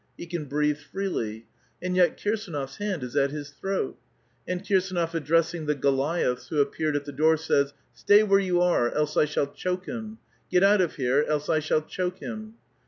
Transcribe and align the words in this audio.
He 0.17 0.25
can 0.25 0.45
breathe 0.45 0.79
freely; 0.79 1.45
and 1.79 1.95
yet 1.95 2.17
Kirsdnof's 2.17 2.77
hand 2.77 3.03
is 3.03 3.15
at 3.15 3.29
his 3.29 3.51
throat. 3.51 3.99
And 4.47 4.63
KirsAnof 4.63 5.13
addressing 5.13 5.67
the 5.67 5.75
Goiiaths 5.75 6.47
who 6.47 6.59
appeared 6.59 6.95
at 6.95 7.05
the 7.05 7.11
door, 7.11 7.37
says:" 7.37 7.75
Stay 7.93 8.23
where 8.23 8.39
you 8.39 8.61
are, 8.61 8.91
else 8.95 9.15
I 9.15 9.25
shall 9.25 9.45
choke 9.53 9.85
him 9.85 10.17
I 10.19 10.25
Get 10.53 10.63
out 10.63 10.81
of 10.81 10.95
here, 10.95 11.23
else 11.29 11.49
I 11.49 11.59
shall 11.59 11.83
choke 11.83 12.17
him!" 12.17 12.55